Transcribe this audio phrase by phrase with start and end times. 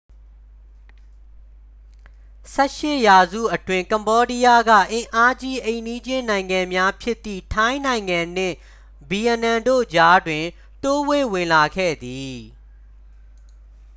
[2.53, 8.55] 18 ရာစုအတွင်း ကမ္ဘောဒီးယားက အင်အာကြီး အိမ်နီးချင်းနိုင်ငံများဖြစ်သည့် ထိုင်းနိုင်ငံနှင့်
[9.09, 10.45] ဗီယက်နမ်တို့ကြားတွင်
[10.83, 12.37] တိုးဝှေ့ဝင်လာခဲ့သည်